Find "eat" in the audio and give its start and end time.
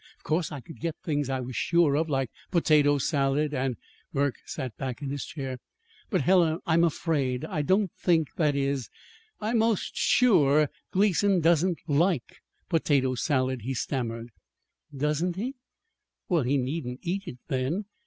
17.03-17.27